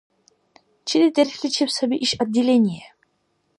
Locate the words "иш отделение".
2.05-2.83